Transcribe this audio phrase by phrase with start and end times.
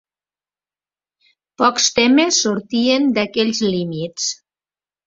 [1.63, 4.31] Pocs temes sortien d'aquells límits.